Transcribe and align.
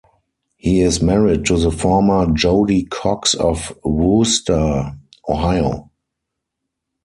He 0.57 0.81
is 0.81 0.99
married 0.99 1.45
to 1.45 1.59
the 1.59 1.69
former 1.69 2.25
Jody 2.33 2.85
Cox 2.85 3.35
of 3.35 3.71
Wooster, 3.83 4.97
Ohio. 5.29 5.91